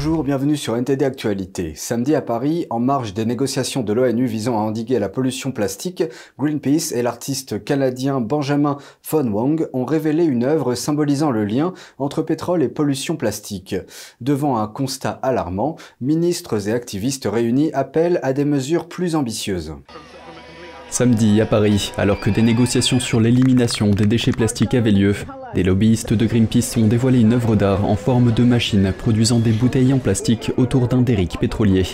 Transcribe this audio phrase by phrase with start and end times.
[0.00, 1.72] Bonjour, bienvenue sur NTD Actualité.
[1.74, 6.04] Samedi à Paris, en marge des négociations de l'ONU visant à endiguer la pollution plastique,
[6.38, 8.78] Greenpeace et l'artiste canadien Benjamin
[9.10, 13.74] Von Wong ont révélé une œuvre symbolisant le lien entre pétrole et pollution plastique.
[14.20, 19.74] Devant un constat alarmant, ministres et activistes réunis appellent à des mesures plus ambitieuses.
[20.90, 25.16] Samedi à Paris, alors que des négociations sur l'élimination des déchets plastiques avaient lieu,
[25.54, 29.52] des lobbyistes de Greenpeace ont dévoilé une œuvre d'art en forme de machine produisant des
[29.52, 31.84] bouteilles en plastique autour d'un derrick pétrolier.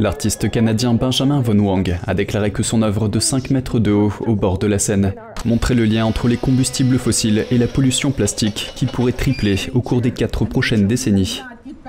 [0.00, 4.12] L'artiste canadien Benjamin Von Wang a déclaré que son œuvre de 5 mètres de haut
[4.26, 8.10] au bord de la Seine montrait le lien entre les combustibles fossiles et la pollution
[8.10, 11.42] plastique qui pourrait tripler au cours des 4 prochaines décennies.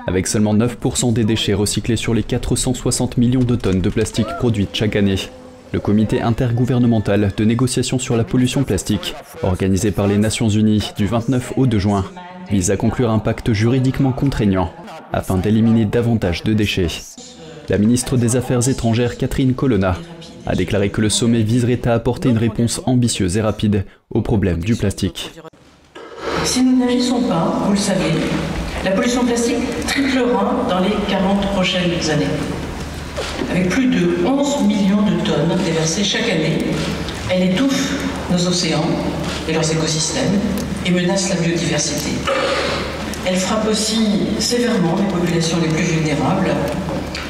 [0.06, 4.74] Avec seulement 9% des déchets recyclés sur les 460 millions de tonnes de plastique produites
[4.74, 5.16] chaque année,
[5.72, 11.06] le comité intergouvernemental de négociation sur la pollution plastique, organisé par les Nations Unies du
[11.06, 12.04] 29 au 2 juin,
[12.50, 14.72] vise à conclure un pacte juridiquement contraignant
[15.12, 16.88] afin d'éliminer davantage de déchets.
[17.68, 19.96] La ministre des Affaires étrangères Catherine Colonna
[20.46, 24.60] a déclaré que le sommet viserait à apporter une réponse ambitieuse et rapide au problème
[24.60, 25.32] du plastique.
[26.44, 28.12] Si nous n'agissons pas, vous le savez,
[28.84, 29.56] la pollution plastique
[29.88, 32.26] triplera dans les 40 prochaines années
[33.50, 36.58] avec plus de 11 millions de tonnes déversées chaque année.
[37.30, 37.92] Elle étouffe
[38.30, 38.84] nos océans
[39.48, 40.38] et leurs écosystèmes
[40.84, 42.10] et menace la biodiversité.
[43.26, 46.50] Elle frappe aussi sévèrement les populations les plus vulnérables.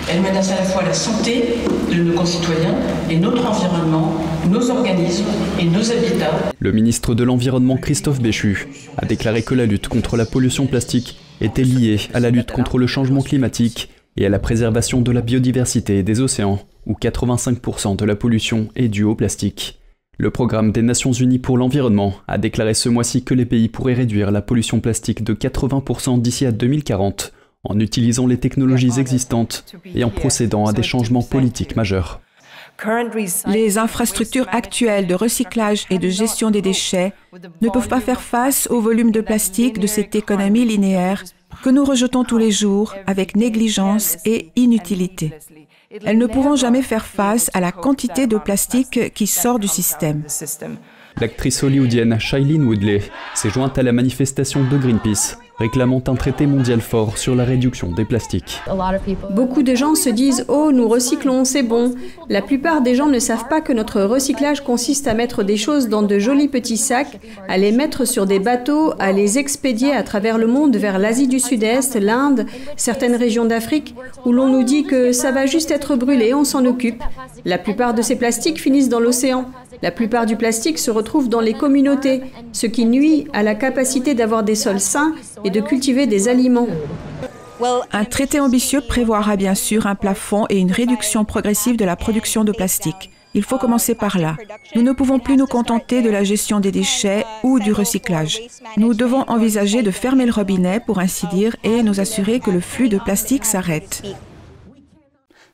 [0.09, 1.55] Elle menace à la fois la santé
[1.91, 2.75] de nos concitoyens
[3.11, 4.13] et notre environnement,
[4.51, 5.25] nos organismes
[5.59, 6.53] et nos habitats.
[6.59, 8.69] Le ministre de l'Environnement Christophe Béchu
[8.99, 12.79] a déclaré que la lutte contre la pollution plastique était liée à la lutte contre
[12.79, 18.05] le changement climatique et à la préservation de la biodiversité des océans, où 85% de
[18.05, 19.81] la pollution est due au plastique.
[20.19, 23.93] Le programme des Nations Unies pour l'environnement a déclaré ce mois-ci que les pays pourraient
[23.93, 30.05] réduire la pollution plastique de 80% d'ici à 2040 en utilisant les technologies existantes et
[30.05, 32.21] en procédant à des changements politiques majeurs.
[33.47, 37.13] Les infrastructures actuelles de recyclage et de gestion des déchets
[37.61, 41.25] ne peuvent pas faire face au volume de plastique de cette économie linéaire
[41.63, 45.33] que nous rejetons tous les jours avec négligence et inutilité.
[46.05, 50.25] Elles ne pourront jamais faire face à la quantité de plastique qui sort du système.
[51.21, 53.03] L'actrice hollywoodienne Shailene Woodley
[53.35, 57.91] s'est jointe à la manifestation de Greenpeace réclamant un traité mondial fort sur la réduction
[57.91, 58.61] des plastiques.
[59.31, 61.89] Beaucoup de gens se disent⁇ Oh, nous recyclons, c'est bon⁇
[62.29, 65.89] La plupart des gens ne savent pas que notre recyclage consiste à mettre des choses
[65.89, 67.19] dans de jolis petits sacs,
[67.49, 71.29] à les mettre sur des bateaux, à les expédier à travers le monde vers l'Asie
[71.29, 72.47] du Sud-Est, l'Inde,
[72.77, 76.65] certaines régions d'Afrique, où l'on nous dit que ça va juste être brûlé, on s'en
[76.67, 77.03] occupe.
[77.45, 79.47] La plupart de ces plastiques finissent dans l'océan.
[79.83, 82.23] La plupart du plastique se retrouve dans les communautés,
[82.53, 85.15] ce qui nuit à la capacité d'avoir des sols sains
[85.45, 86.69] et de cultiver des aliments.
[87.93, 92.45] Un traité ambitieux prévoira bien sûr un plafond et une réduction progressive de la production
[92.45, 93.11] de plastique.
[93.35, 94.37] Il faut commencer par là.
[94.75, 98.41] Nous ne pouvons plus nous contenter de la gestion des déchets ou du recyclage.
[98.79, 102.61] Nous devons envisager de fermer le robinet, pour ainsi dire, et nous assurer que le
[102.61, 104.03] flux de plastique s'arrête.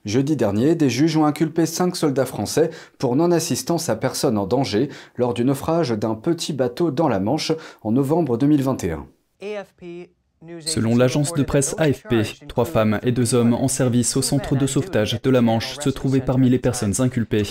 [0.04, 4.88] Jeudi dernier, des juges ont inculpé cinq soldats français pour non-assistance à personne en danger
[5.16, 7.52] lors du naufrage d'un petit bateau dans la Manche
[7.82, 9.06] en novembre 2021.
[10.60, 14.66] Selon l'agence de presse AFP, trois femmes et deux hommes en service au centre de
[14.66, 17.44] sauvetage de la Manche se trouvaient parmi les personnes inculpées.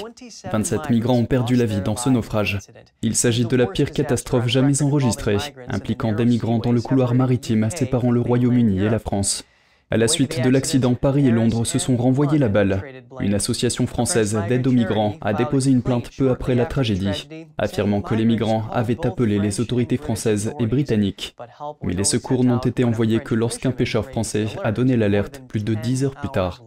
[0.52, 2.60] 27 migrants ont perdu la vie dans ce naufrage.
[3.02, 5.38] Il s'agit de la pire catastrophe jamais enregistrée,
[5.70, 9.46] impliquant des migrants dans le couloir maritime séparant le Royaume-Uni et la France.
[9.94, 12.82] À la suite de l'accident, Paris et Londres se sont renvoyés la balle.
[13.20, 18.02] Une association française d'aide aux migrants a déposé une plainte peu après la tragédie, affirmant
[18.02, 21.36] que les migrants avaient appelé les autorités françaises et britanniques.
[21.84, 25.74] Mais les secours n'ont été envoyés que lorsqu'un pêcheur français a donné l'alerte plus de
[25.74, 26.64] dix heures plus tard.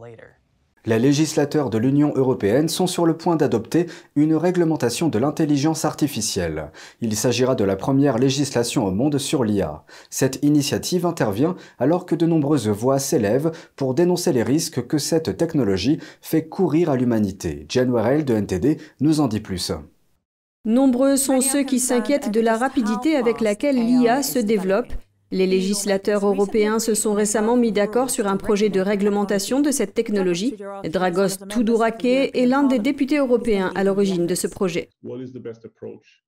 [0.86, 3.86] Les législateurs de l'Union européenne sont sur le point d'adopter
[4.16, 6.70] une réglementation de l'intelligence artificielle.
[7.00, 9.84] Il s'agira de la première législation au monde sur l'IA.
[10.10, 15.38] Cette initiative intervient alors que de nombreuses voix s'élèvent pour dénoncer les risques que cette
[15.38, 17.64] technologie fait courir à l'humanité.
[17.70, 19.72] Jen Warrell de NTD nous en dit plus.
[20.66, 24.92] Nombreux sont ceux qui s'inquiètent de la rapidité avec laquelle l'IA se développe
[25.30, 29.94] les législateurs européens se sont récemment mis d'accord sur un projet de réglementation de cette
[29.94, 30.54] technologie.
[30.84, 34.90] Dragos Tudorake est l'un des députés européens à l'origine de ce projet.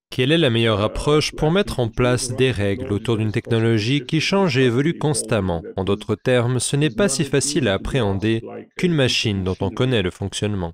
[0.08, 4.20] Quelle est la meilleure approche pour mettre en place des règles autour d'une technologie qui
[4.20, 5.62] change et évolue constamment?
[5.76, 8.40] En d'autres termes, ce n'est pas si facile à appréhender
[8.76, 10.72] qu'une machine dont on connaît le fonctionnement.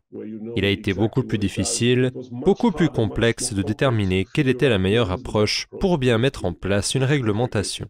[0.55, 5.11] Il a été beaucoup plus difficile, beaucoup plus complexe de déterminer quelle était la meilleure
[5.11, 7.89] approche pour bien mettre en place une réglementation.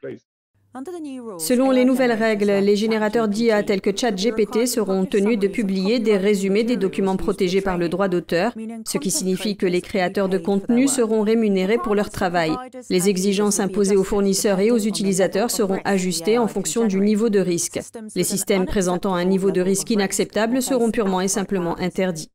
[1.38, 6.16] Selon les nouvelles règles, les générateurs d'IA tels que ChatGPT seront tenus de publier des
[6.16, 8.54] résumés des documents protégés par le droit d'auteur,
[8.86, 12.52] ce qui signifie que les créateurs de contenu seront rémunérés pour leur travail.
[12.88, 17.40] Les exigences imposées aux fournisseurs et aux utilisateurs seront ajustées en fonction du niveau de
[17.40, 17.80] risque.
[18.14, 22.30] Les systèmes présentant un niveau de risque inacceptable seront purement et simplement interdits.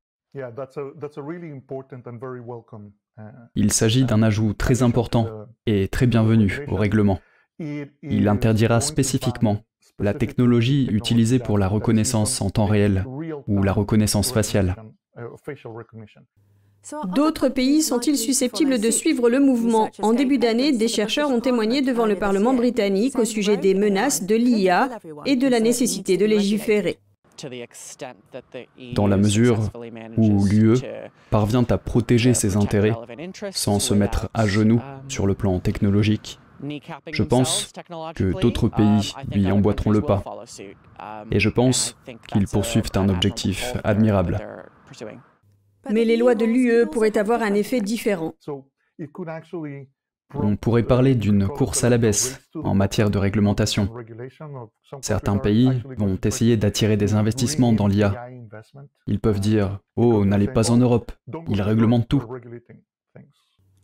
[3.56, 7.20] Il s'agit d'un ajout très important et très bienvenu au règlement.
[7.60, 9.60] Il interdira spécifiquement
[10.00, 13.06] la technologie utilisée pour la reconnaissance en temps réel
[13.48, 14.76] ou la reconnaissance faciale.
[17.16, 19.90] D'autres pays sont-ils susceptibles de suivre le mouvement?
[20.02, 24.24] En début d'année, des chercheurs ont témoigné devant le Parlement britannique au sujet des menaces
[24.24, 24.90] de l'IA
[25.26, 27.00] et de la nécessité de légiférer.
[28.94, 29.70] Dans la mesure
[30.18, 30.78] où l'UE
[31.30, 32.96] parvient à protéger ses intérêts
[33.52, 36.40] sans se mettre à genoux sur le plan technologique,
[37.12, 37.72] je pense
[38.16, 40.24] que d'autres pays lui emboîteront le pas.
[41.32, 44.40] Et je pense qu'ils poursuivent un objectif admirable.
[45.90, 48.34] Mais les lois de l'UE pourraient avoir un effet différent.
[50.34, 53.90] On pourrait parler d'une course à la baisse en matière de réglementation.
[55.02, 58.28] Certains pays vont essayer d'attirer des investissements dans l'IA.
[59.08, 61.14] Ils peuvent dire⁇ Oh, n'allez pas en Europe,
[61.48, 62.20] ils réglementent tout⁇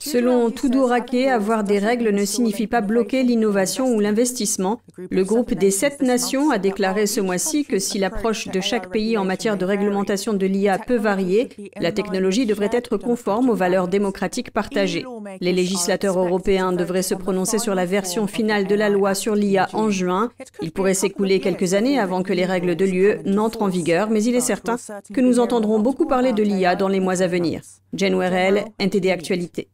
[0.05, 4.81] Selon Tudoraké, avoir des règles ne signifie pas bloquer l'innovation ou l'investissement.
[4.97, 9.17] Le groupe des sept nations a déclaré ce mois-ci que si l'approche de chaque pays
[9.17, 11.47] en matière de réglementation de l'IA peut varier,
[11.79, 15.05] la technologie devrait être conforme aux valeurs démocratiques partagées.
[15.39, 19.69] Les législateurs européens devraient se prononcer sur la version finale de la loi sur l'IA
[19.71, 20.31] en juin.
[20.61, 24.21] Il pourrait s'écouler quelques années avant que les règles de l'UE n'entrent en vigueur, mais
[24.21, 24.75] il est certain
[25.13, 27.61] que nous entendrons beaucoup parler de l'IA dans les mois à venir.
[27.94, 29.69] Jen Werrell, NTD Actualité.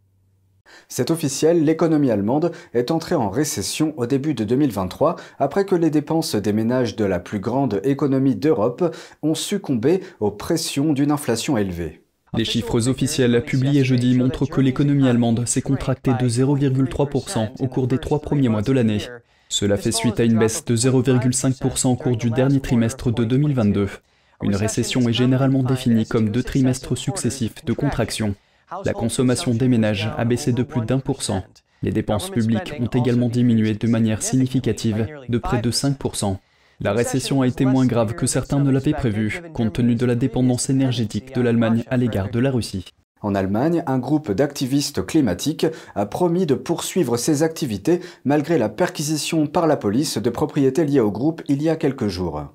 [0.88, 5.90] C'est officiel, l'économie allemande est entrée en récession au début de 2023 après que les
[5.90, 11.58] dépenses des ménages de la plus grande économie d'Europe ont succombé aux pressions d'une inflation
[11.58, 12.02] élevée.
[12.36, 17.88] Les chiffres officiels publiés jeudi montrent que l'économie allemande s'est contractée de 0,3% au cours
[17.88, 19.02] des trois premiers mois de l'année.
[19.50, 23.90] Cela fait suite à une baisse de 0,5% au cours du dernier trimestre de 2022.
[24.44, 28.36] Une récession est généralement définie comme deux trimestres successifs de contraction.
[28.86, 31.44] La consommation des ménages a baissé de plus d'un pour cent.
[31.82, 36.38] Les dépenses publiques ont également diminué de manière significative, de près de 5%.
[36.82, 40.16] La récession a été moins grave que certains ne l'avaient prévu, compte tenu de la
[40.16, 42.86] dépendance énergétique de l'Allemagne à l'égard de la Russie.
[43.22, 49.48] En Allemagne, un groupe d'activistes climatiques a promis de poursuivre ses activités malgré la perquisition
[49.48, 52.46] par la police de propriétés liées au groupe il y a quelques jours.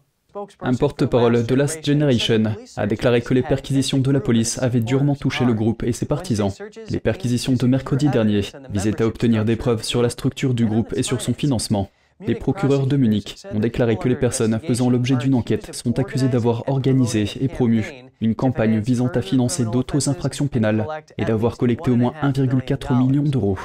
[0.61, 2.45] Un porte-parole de Last Generation
[2.77, 6.07] a déclaré que les perquisitions de la police avaient durement touché le groupe et ses
[6.07, 6.53] partisans.
[6.91, 8.41] Les perquisitions de mercredi dernier
[8.71, 11.91] visaient à obtenir des preuves sur la structure du groupe et sur son financement.
[12.21, 16.29] Les procureurs de Munich ont déclaré que les personnes faisant l'objet d'une enquête sont accusées
[16.29, 17.85] d'avoir organisé et promu
[18.21, 20.87] une campagne visant à financer d'autres infractions pénales
[21.19, 23.59] et d'avoir collecté au moins 1,4 million d'euros.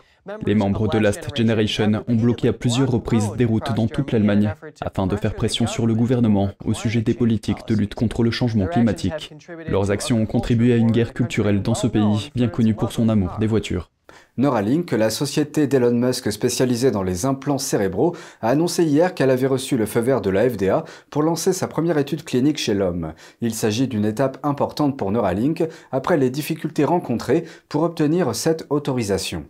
[0.46, 4.54] Les membres de Last Generation ont bloqué à plusieurs reprises des routes dans toute l'Allemagne
[4.82, 8.32] afin de faire pression sur le gouvernement au sujet des politiques de lutte contre le
[8.32, 9.34] changement climatique.
[9.68, 13.10] Leurs actions ont contribué à une guerre culturelle dans ce pays, bien connu pour son
[13.10, 13.92] amour des voitures.
[14.38, 19.48] Neuralink, la société d'Elon Musk spécialisée dans les implants cérébraux, a annoncé hier qu'elle avait
[19.48, 23.14] reçu le feu vert de la FDA pour lancer sa première étude clinique chez l'homme.
[23.42, 29.46] Il s'agit d'une étape importante pour Neuralink après les difficultés rencontrées pour obtenir cette autorisation.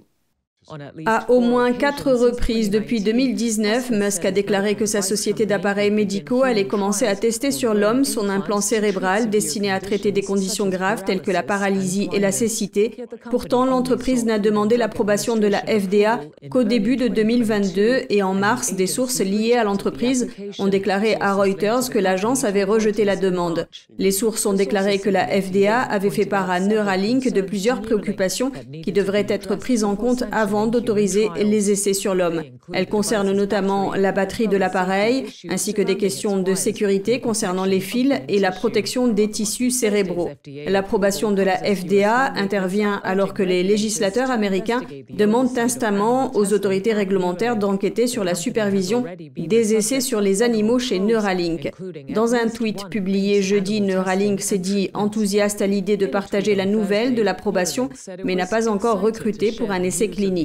[1.05, 6.43] À au moins quatre reprises depuis 2019, Musk a déclaré que sa société d'appareils médicaux
[6.43, 11.05] allait commencer à tester sur l'homme son implant cérébral destiné à traiter des conditions graves
[11.05, 12.97] telles que la paralysie et la cécité.
[13.31, 16.19] Pourtant, l'entreprise n'a demandé l'approbation de la FDA
[16.51, 21.33] qu'au début de 2022 et en mars, des sources liées à l'entreprise ont déclaré à
[21.33, 23.67] Reuters que l'agence avait rejeté la demande.
[23.97, 28.51] Les sources ont déclaré que la FDA avait fait part à Neuralink de plusieurs préoccupations
[28.83, 32.43] qui devraient être prises en compte avant d'autoriser les essais sur l'homme.
[32.73, 37.79] Elle concerne notamment la batterie de l'appareil, ainsi que des questions de sécurité concernant les
[37.79, 40.29] fils et la protection des tissus cérébraux.
[40.67, 47.55] L'approbation de la FDA intervient alors que les législateurs américains demandent instamment aux autorités réglementaires
[47.55, 49.05] d'enquêter sur la supervision
[49.37, 51.71] des essais sur les animaux chez Neuralink.
[52.13, 57.15] Dans un tweet publié jeudi, Neuralink s'est dit enthousiaste à l'idée de partager la nouvelle
[57.15, 57.89] de l'approbation,
[58.23, 60.38] mais n'a pas encore recruté pour un essai clinique.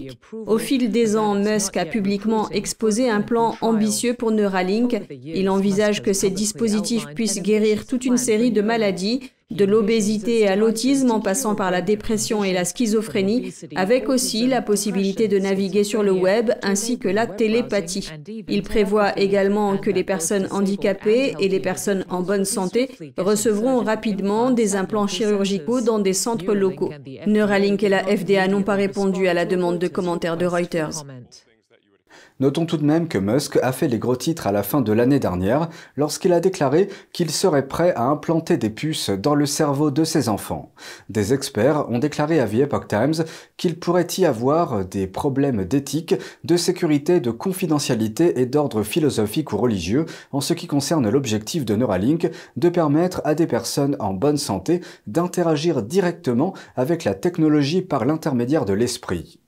[0.46, 5.00] Au fil des ans, Musk a publiquement exposé un plan ambitieux pour Neuralink.
[5.22, 10.56] Il envisage que ces dispositifs puissent guérir toute une série de maladies de l'obésité à
[10.56, 15.84] l'autisme en passant par la dépression et la schizophrénie, avec aussi la possibilité de naviguer
[15.84, 18.10] sur le web ainsi que la télépathie.
[18.48, 24.50] Il prévoit également que les personnes handicapées et les personnes en bonne santé recevront rapidement
[24.50, 26.92] des implants chirurgicaux dans des centres locaux.
[27.26, 31.04] Neuralink et la FDA n'ont pas répondu à la demande de commentaires de Reuters.
[32.40, 34.92] Notons tout de même que Musk a fait les gros titres à la fin de
[34.92, 39.92] l'année dernière lorsqu'il a déclaré qu'il serait prêt à implanter des puces dans le cerveau
[39.92, 40.72] de ses enfants.
[41.08, 43.24] Des experts ont déclaré à The Epoch Times
[43.56, 49.56] qu'il pourrait y avoir des problèmes d'éthique, de sécurité, de confidentialité et d'ordre philosophique ou
[49.56, 54.38] religieux en ce qui concerne l'objectif de Neuralink de permettre à des personnes en bonne
[54.38, 59.38] santé d'interagir directement avec la technologie par l'intermédiaire de l'esprit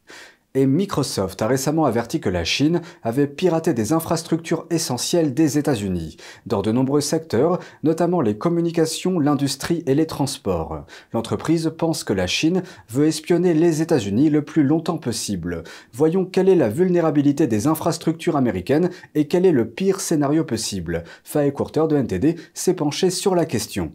[0.56, 6.16] et Microsoft a récemment averti que la Chine avait piraté des infrastructures essentielles des États-Unis,
[6.46, 10.86] dans de nombreux secteurs, notamment les communications, l'industrie et les transports.
[11.12, 15.62] L'entreprise pense que la Chine veut espionner les États-Unis le plus longtemps possible.
[15.92, 21.04] Voyons quelle est la vulnérabilité des infrastructures américaines et quel est le pire scénario possible.
[21.22, 23.92] Faye Courter de NTD s'est penché sur la question.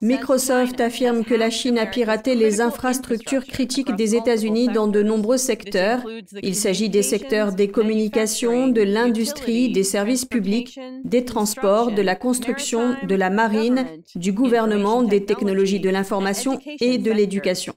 [0.00, 5.36] Microsoft affirme que la Chine a piraté les infrastructures critiques des États-Unis dans de nombreux
[5.36, 6.00] secteurs.
[6.42, 12.16] Il s'agit des secteurs des communications, de l'industrie, des services publics, des transports, de la
[12.16, 17.74] construction, de la marine, du gouvernement, des technologies de l'information et de l'éducation.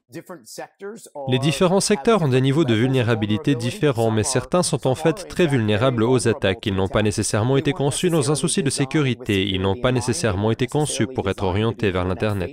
[1.28, 5.46] Les différents secteurs ont des niveaux de vulnérabilité différents, mais certains sont en fait très
[5.48, 6.66] vulnérables aux attaques.
[6.66, 9.46] Ils n'ont pas nécessairement été conçus dans un souci de sécurité.
[9.46, 12.52] Ils n'ont pas nécessairement été conçus pour être vers l'Internet.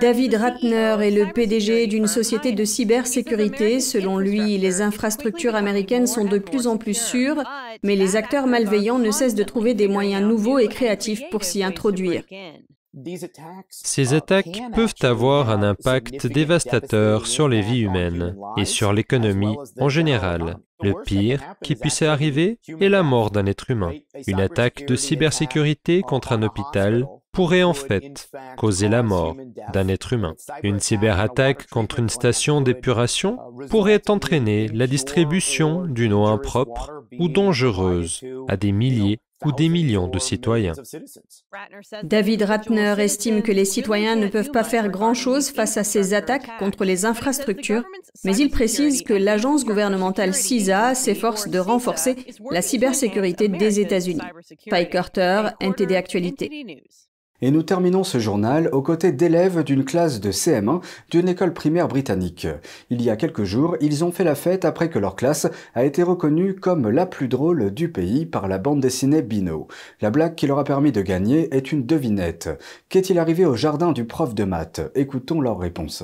[0.00, 3.80] David Ratner est le PDG d'une société de cybersécurité.
[3.80, 7.42] Selon lui, les infrastructures américaines sont de plus en plus sûres,
[7.82, 11.62] mais les acteurs malveillants ne cessent de trouver des moyens nouveaux et créatifs pour s'y
[11.62, 12.22] introduire.
[13.68, 19.88] Ces attaques peuvent avoir un impact dévastateur sur les vies humaines et sur l'économie en
[19.88, 20.58] général.
[20.80, 23.92] Le pire qui puisse arriver est la mort d'un être humain.
[24.26, 27.06] Une attaque de cybersécurité contre un hôpital
[27.38, 29.36] pourrait en fait causer la mort
[29.72, 30.34] d'un être humain.
[30.64, 33.38] Une cyberattaque contre une station d'épuration
[33.70, 40.08] pourrait entraîner la distribution d'une eau impropre ou dangereuse à des milliers ou des millions
[40.08, 40.72] de citoyens.
[42.02, 46.58] David Ratner estime que les citoyens ne peuvent pas faire grand-chose face à ces attaques
[46.58, 47.84] contre les infrastructures,
[48.24, 52.16] mais il précise que l'agence gouvernementale CISA s'efforce de renforcer
[52.50, 54.26] la cybersécurité des États-Unis.
[54.68, 56.66] Pike Carter, NTD Actualité.
[57.40, 61.86] Et nous terminons ce journal aux côtés d'élèves d'une classe de CM1 d'une école primaire
[61.86, 62.48] britannique.
[62.90, 65.84] Il y a quelques jours, ils ont fait la fête après que leur classe a
[65.84, 69.68] été reconnue comme la plus drôle du pays par la bande dessinée Bino.
[70.00, 72.48] La blague qui leur a permis de gagner est une devinette.
[72.88, 74.80] Qu'est-il arrivé au jardin du prof de maths?
[74.96, 76.02] Écoutons leur réponse.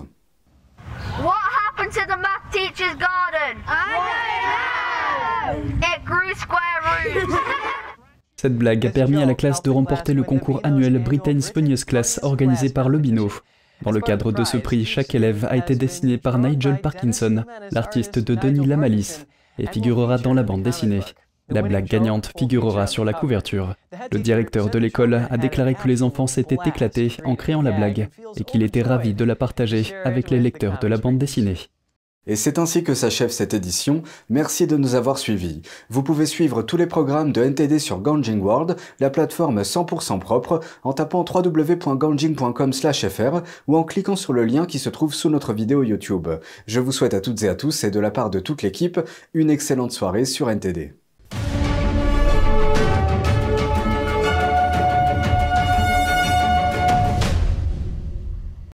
[1.21, 1.35] What
[1.67, 3.61] happened to the math teacher's garden?
[3.67, 5.87] I don't know.
[5.95, 6.65] It grew square
[8.37, 12.21] Cette blague a permis à la classe de remporter le concours annuel Britain's Funniest Class
[12.23, 13.31] organisé par le Bino.
[13.83, 18.19] Dans le cadre de ce prix, chaque élève a été dessiné par Nigel Parkinson, l'artiste
[18.19, 19.27] de Denis Lamalis,
[19.59, 21.01] et figurera dans la bande dessinée.
[21.49, 23.75] La blague gagnante figurera sur la couverture.
[24.11, 28.09] Le directeur de l'école a déclaré que les enfants s'étaient éclatés en créant la blague
[28.37, 31.59] et qu'il était ravi de la partager avec les lecteurs de la bande dessinée.
[32.27, 34.03] Et c'est ainsi que s'achève cette édition.
[34.31, 35.63] Merci de nous avoir suivis.
[35.91, 40.61] Vous pouvez suivre tous les programmes de NTD sur Ganjing World, la plateforme 100% propre,
[40.83, 45.83] en tapant www.ganjing.com/fr ou en cliquant sur le lien qui se trouve sous notre vidéo
[45.83, 46.29] YouTube.
[46.67, 49.01] Je vous souhaite à toutes et à tous et de la part de toute l'équipe
[49.35, 51.04] une excellente soirée sur NTD.